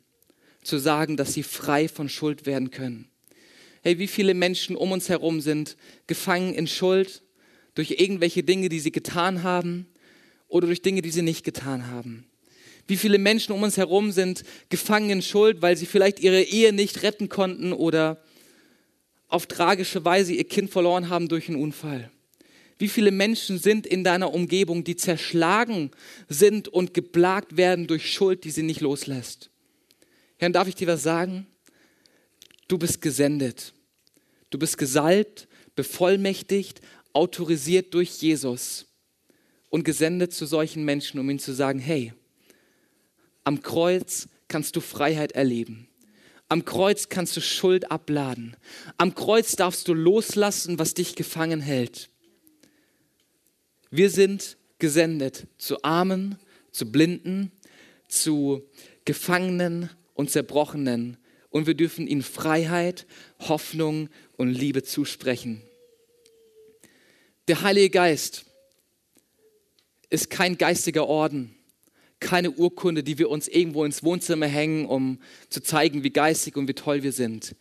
[0.64, 3.10] zu sagen, dass sie frei von Schuld werden können.
[3.82, 5.76] Hey, wie viele Menschen um uns herum sind
[6.08, 7.22] gefangen in Schuld
[7.76, 9.88] durch irgendwelche Dinge, die sie getan haben
[10.48, 12.26] oder durch Dinge, die sie nicht getan haben.
[12.88, 16.74] Wie viele Menschen um uns herum sind gefangen in Schuld, weil sie vielleicht ihre Ehe
[16.74, 18.22] nicht retten konnten oder
[19.30, 22.12] auf tragische Weise ihr Kind verloren haben durch einen Unfall.
[22.78, 25.92] Wie viele Menschen sind in deiner Umgebung, die zerschlagen
[26.28, 29.50] sind und geplagt werden durch Schuld, die sie nicht loslässt?
[30.38, 31.48] Herr, darf ich dir was sagen?
[32.68, 33.74] Du bist gesendet.
[34.50, 36.82] Du bist gesalbt, bevollmächtigt,
[37.14, 38.88] autorisiert durch Jesus
[39.70, 42.14] und gesendet zu solchen Menschen, um ihnen zu sagen, hey,
[43.44, 45.88] am Kreuz kannst du Freiheit erleben.
[46.50, 48.56] Am Kreuz kannst du Schuld abladen.
[48.98, 52.10] Am Kreuz darfst du loslassen, was dich gefangen hält.
[53.90, 56.38] Wir sind gesendet zu Armen,
[56.72, 57.52] zu Blinden,
[58.08, 58.70] zu
[59.06, 61.18] Gefangenen und Zerbrochenen.
[61.50, 63.08] Und wir dürfen ihnen Freiheit,
[63.40, 65.62] Hoffnung und Liebe zusprechen.
[67.48, 68.46] Der Heilige Geist
[70.10, 71.56] ist kein geistiger Orden
[72.24, 76.68] keine Urkunde, die wir uns irgendwo ins Wohnzimmer hängen, um zu zeigen, wie geistig und
[76.68, 77.56] wie toll wir sind.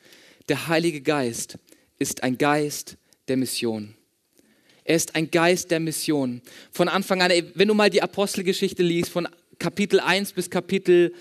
[0.49, 1.59] Der Heilige Geist
[1.99, 2.97] ist ein Geist
[3.29, 3.95] der Mission.
[4.85, 6.41] Er ist ein Geist der Mission.
[6.71, 11.15] Von Anfang an, wenn du mal die Apostelgeschichte liest, von Kapitel 1 bis Kapitel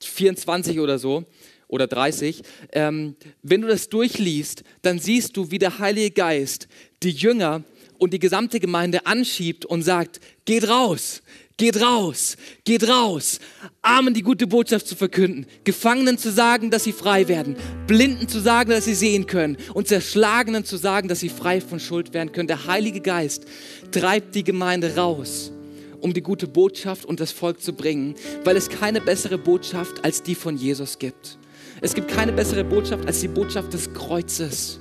[0.00, 1.26] 24 oder so,
[1.70, 6.66] oder 30, ähm, wenn du das durchliest, dann siehst du, wie der Heilige Geist
[7.02, 7.62] die Jünger
[7.98, 11.22] und die gesamte Gemeinde anschiebt und sagt, geht raus,
[11.60, 13.38] Geht raus, geht raus,
[13.82, 17.54] Armen die gute Botschaft zu verkünden, Gefangenen zu sagen, dass sie frei werden,
[17.86, 21.78] Blinden zu sagen, dass sie sehen können und Zerschlagenen zu sagen, dass sie frei von
[21.78, 22.48] Schuld werden können.
[22.48, 23.44] Der Heilige Geist
[23.90, 25.52] treibt die Gemeinde raus,
[26.00, 30.22] um die gute Botschaft und das Volk zu bringen, weil es keine bessere Botschaft als
[30.22, 31.36] die von Jesus gibt.
[31.82, 34.80] Es gibt keine bessere Botschaft als die Botschaft des Kreuzes.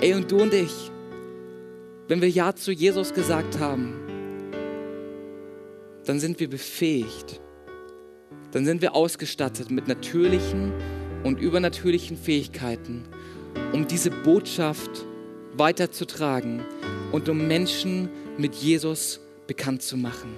[0.00, 0.92] Ey, und du und ich,
[2.06, 4.01] wenn wir Ja zu Jesus gesagt haben,
[6.04, 7.40] dann sind wir befähigt,
[8.52, 10.72] dann sind wir ausgestattet mit natürlichen
[11.24, 13.04] und übernatürlichen Fähigkeiten,
[13.72, 15.06] um diese Botschaft
[15.54, 16.62] weiterzutragen
[17.12, 20.30] und um Menschen mit Jesus bekannt zu machen.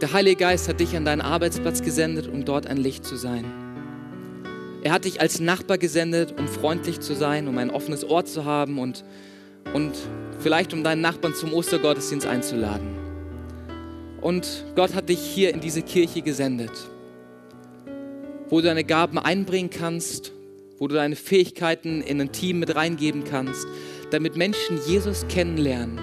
[0.00, 3.44] Der Heilige Geist hat dich an deinen Arbeitsplatz gesendet, um dort ein Licht zu sein.
[4.82, 8.44] Er hat dich als Nachbar gesendet, um freundlich zu sein, um ein offenes Ohr zu
[8.44, 9.04] haben und,
[9.74, 9.96] und
[10.38, 13.07] vielleicht um deinen Nachbarn zum Ostergottesdienst einzuladen.
[14.20, 16.72] Und Gott hat dich hier in diese Kirche gesendet,
[18.48, 20.32] wo du deine Gaben einbringen kannst,
[20.78, 23.66] wo du deine Fähigkeiten in ein Team mit reingeben kannst,
[24.10, 26.00] damit Menschen Jesus kennenlernen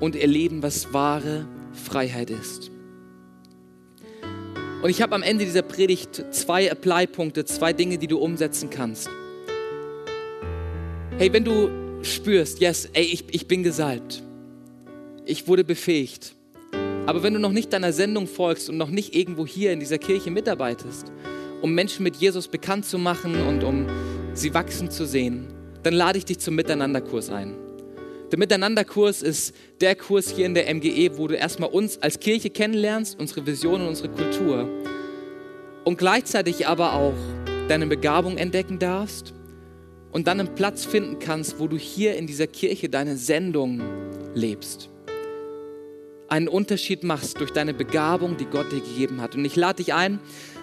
[0.00, 2.70] und erleben, was wahre Freiheit ist.
[4.82, 9.08] Und ich habe am Ende dieser Predigt zwei Apply-Punkte, zwei Dinge, die du umsetzen kannst.
[11.18, 11.68] Hey, wenn du
[12.02, 14.22] spürst, yes, ey, ich, ich bin gesalbt,
[15.24, 16.36] ich wurde befähigt,
[17.08, 19.96] aber wenn du noch nicht deiner Sendung folgst und noch nicht irgendwo hier in dieser
[19.96, 21.10] Kirche mitarbeitest,
[21.62, 23.86] um Menschen mit Jesus bekannt zu machen und um
[24.34, 25.46] sie wachsen zu sehen,
[25.82, 27.56] dann lade ich dich zum Miteinanderkurs ein.
[28.30, 32.50] Der Miteinanderkurs ist der Kurs hier in der MGE, wo du erstmal uns als Kirche
[32.50, 34.68] kennenlernst, unsere Vision und unsere Kultur
[35.84, 37.16] und gleichzeitig aber auch
[37.68, 39.32] deine Begabung entdecken darfst
[40.12, 43.80] und dann einen Platz finden kannst, wo du hier in dieser Kirche deine Sendung
[44.34, 44.90] lebst.
[46.28, 49.34] Einen Unterschied machst durch deine Begabung, die Gott dir gegeben hat.
[49.34, 50.20] Und ich lade dich ein,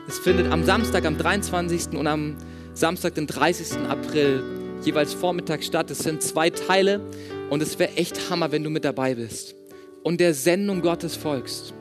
[0.07, 1.97] es findet am Samstag, am 23.
[1.97, 2.35] und am
[2.73, 3.79] Samstag, den 30.
[3.89, 4.43] April
[4.83, 5.89] jeweils Vormittag statt.
[5.89, 7.01] Es sind zwei Teile
[7.49, 9.55] und es wäre echt Hammer, wenn du mit dabei bist
[10.05, 11.73] und der Sendung Gottes folgst,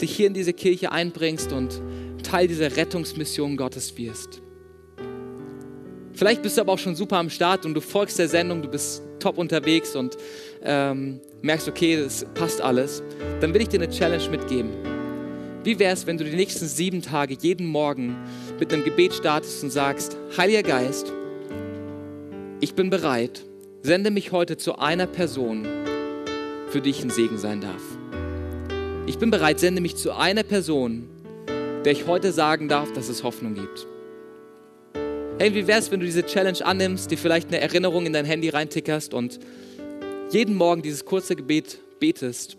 [0.00, 1.82] dich hier in diese Kirche einbringst und
[2.22, 4.40] Teil dieser Rettungsmission Gottes wirst.
[6.14, 8.68] Vielleicht bist du aber auch schon super am Start und du folgst der Sendung, du
[8.68, 10.16] bist top unterwegs und
[10.64, 13.02] ähm, merkst, okay, das passt alles.
[13.40, 14.70] Dann will ich dir eine Challenge mitgeben.
[15.64, 18.16] Wie wäre es, wenn du die nächsten sieben Tage jeden Morgen
[18.58, 21.12] mit einem Gebet startest und sagst, Heiliger Geist,
[22.60, 23.44] ich bin bereit,
[23.84, 25.66] Sende mich heute zu einer Person,
[26.68, 27.82] für die ich ein Segen sein darf.
[29.08, 31.08] Ich bin bereit, sende mich zu einer Person,
[31.84, 33.88] der ich heute sagen darf, dass es Hoffnung gibt.
[35.40, 38.24] Hey, wie wäre es, wenn du diese Challenge annimmst, dir vielleicht eine Erinnerung in dein
[38.24, 39.40] Handy reintickerst und
[40.32, 42.56] jeden Morgen dieses kurze Gebet betest?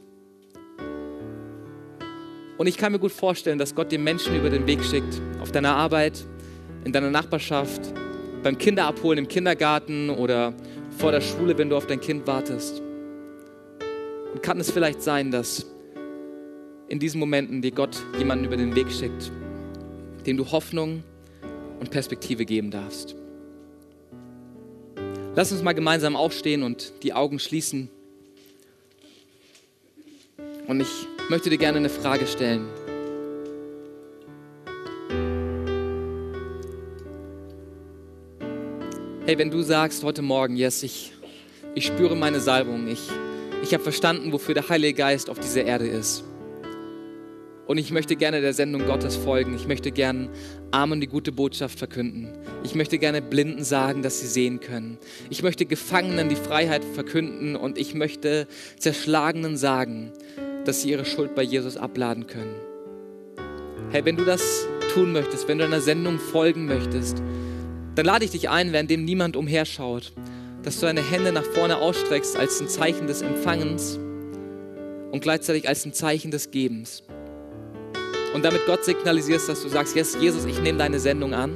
[2.57, 5.51] Und ich kann mir gut vorstellen, dass Gott dir Menschen über den Weg schickt, auf
[5.51, 6.23] deiner Arbeit,
[6.86, 7.81] in deiner Nachbarschaft,
[8.43, 10.53] beim Kinderabholen im Kindergarten oder
[10.97, 12.81] vor der Schule, wenn du auf dein Kind wartest.
[14.33, 15.65] Und kann es vielleicht sein, dass
[16.88, 19.31] in diesen Momenten dir Gott jemanden über den Weg schickt,
[20.27, 21.03] dem du Hoffnung
[21.79, 23.15] und Perspektive geben darfst.
[25.35, 27.89] Lass uns mal gemeinsam aufstehen und die Augen schließen.
[30.67, 32.67] Und ich möchte dir gerne eine Frage stellen.
[39.25, 41.13] Hey, wenn du sagst heute Morgen, yes, ich,
[41.73, 43.01] ich spüre meine Salbung, ich,
[43.63, 46.23] ich habe verstanden, wofür der Heilige Geist auf dieser Erde ist.
[47.65, 49.56] Und ich möchte gerne der Sendung Gottes folgen.
[49.56, 50.30] Ich möchte gerne
[50.71, 52.28] Armen die gute Botschaft verkünden.
[52.63, 54.97] Ich möchte gerne Blinden sagen, dass sie sehen können.
[55.30, 58.47] Ich möchte Gefangenen die Freiheit verkünden und ich möchte
[58.78, 60.12] Zerschlagenen sagen,
[60.65, 62.56] dass sie ihre Schuld bei Jesus abladen können.
[63.91, 67.21] Hey, wenn du das tun möchtest, wenn du einer Sendung folgen möchtest,
[67.95, 70.13] dann lade ich dich ein, währenddem niemand umherschaut,
[70.63, 73.99] dass du deine Hände nach vorne ausstreckst als ein Zeichen des Empfangens
[75.12, 77.04] und gleichzeitig als ein Zeichen des Gebens.
[78.33, 81.51] Und damit Gott signalisierst, dass du sagst, yes, Jesus, ich nehme deine Sendung an.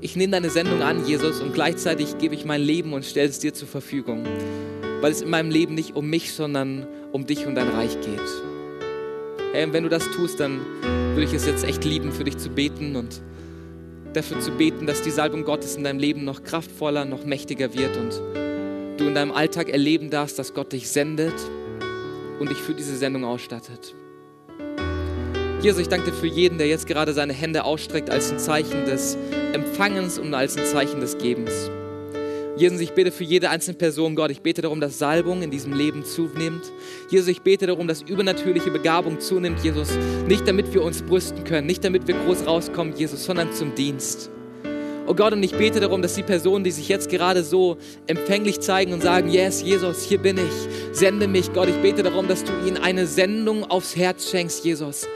[0.00, 3.38] Ich nehme deine Sendung an, Jesus, und gleichzeitig gebe ich mein Leben und stelle es
[3.38, 4.24] dir zur Verfügung,
[5.00, 8.20] weil es in meinem Leben nicht um mich, sondern um dich und dein Reich geht.
[9.52, 10.60] Hey, und wenn du das tust, dann
[11.14, 13.20] würde ich es jetzt echt lieben, für dich zu beten und
[14.12, 17.96] dafür zu beten, dass die Salbung Gottes in deinem Leben noch kraftvoller, noch mächtiger wird
[17.96, 18.20] und
[18.98, 21.34] du in deinem Alltag erleben darfst, dass Gott dich sendet
[22.40, 23.94] und dich für diese Sendung ausstattet.
[25.62, 28.84] Jesus, ich danke dir für jeden, der jetzt gerade seine Hände ausstreckt als ein Zeichen
[28.84, 29.16] des
[29.52, 31.70] Empfangens und als ein Zeichen des Gebens.
[32.56, 35.72] Jesus, ich bete für jede einzelne Person, Gott, ich bete darum, dass Salbung in diesem
[35.72, 36.72] Leben zunimmt.
[37.10, 39.90] Jesus, ich bete darum, dass übernatürliche Begabung zunimmt, Jesus,
[40.26, 44.32] nicht damit wir uns brüsten können, nicht damit wir groß rauskommen, Jesus, sondern zum Dienst.
[45.06, 48.60] Oh Gott, und ich bete darum, dass die Personen, die sich jetzt gerade so empfänglich
[48.60, 52.44] zeigen und sagen, yes, Jesus, hier bin ich, sende mich, Gott, ich bete darum, dass
[52.44, 55.08] du ihnen eine Sendung aufs Herz schenkst, Jesus.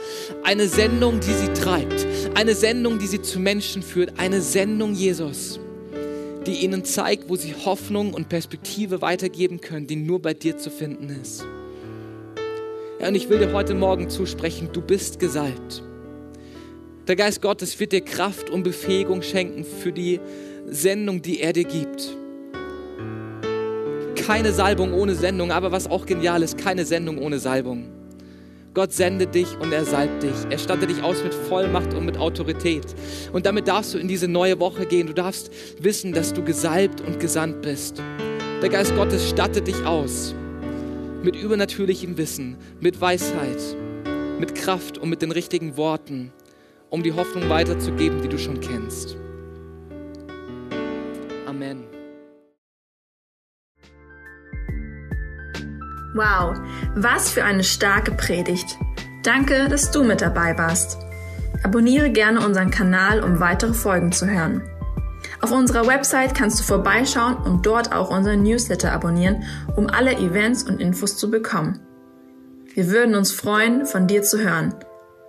[0.43, 5.59] Eine Sendung, die sie treibt, eine Sendung, die sie zu Menschen führt, eine Sendung, Jesus
[6.47, 10.69] die ihnen zeigt, wo sie Hoffnung und Perspektive weitergeben können, die nur bei dir zu
[10.69, 11.45] finden ist.
[12.99, 15.83] Ja, und ich will dir heute Morgen zusprechen, du bist gesalbt.
[17.07, 20.19] Der Geist Gottes wird dir Kraft und Befähigung schenken für die
[20.65, 22.17] Sendung, die er dir gibt.
[24.15, 27.85] Keine Salbung ohne Sendung, aber was auch genial ist, keine Sendung ohne Salbung.
[28.73, 30.35] Gott sendet dich und er salbt dich.
[30.49, 32.85] Er stattet dich aus mit Vollmacht und mit Autorität.
[33.31, 35.07] Und damit darfst du in diese neue Woche gehen.
[35.07, 35.49] Du darfst
[35.79, 38.03] wissen, dass du gesalbt und gesandt bist.
[38.61, 40.35] Der Geist Gottes stattet dich aus
[41.23, 43.61] mit übernatürlichem Wissen, mit Weisheit,
[44.39, 46.33] mit Kraft und mit den richtigen Worten,
[46.89, 49.17] um die Hoffnung weiterzugeben, die du schon kennst.
[51.45, 51.83] Amen.
[56.13, 56.57] Wow,
[56.95, 58.77] was für eine starke Predigt.
[59.23, 60.97] Danke, dass du mit dabei warst.
[61.63, 64.61] Abonniere gerne unseren Kanal, um weitere Folgen zu hören.
[65.41, 69.43] Auf unserer Website kannst du vorbeischauen und dort auch unseren Newsletter abonnieren,
[69.75, 71.79] um alle Events und Infos zu bekommen.
[72.73, 74.73] Wir würden uns freuen, von dir zu hören.